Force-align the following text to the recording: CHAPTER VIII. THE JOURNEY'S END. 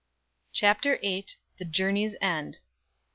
CHAPTER 0.51 0.97
VIII. 0.97 1.27
THE 1.59 1.65
JOURNEY'S 1.65 2.15
END. 2.21 2.57